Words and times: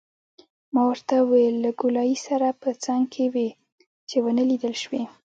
ما 0.73 0.81
ورته 0.89 1.13
وویل: 1.19 1.55
له 1.65 1.71
ګولایي 1.81 2.17
سره 2.27 2.47
په 2.61 2.69
څنګ 2.85 3.03
کې 3.13 3.25
وې، 3.33 3.49
چې 4.09 4.17
ونه 4.23 4.43
لیدل 4.49 4.73
شوې. 4.83 5.03